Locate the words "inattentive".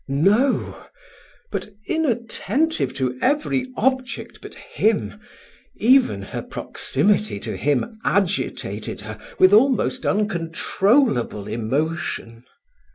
1.85-2.91